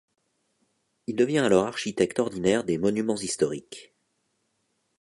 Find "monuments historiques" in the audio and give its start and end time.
2.79-3.93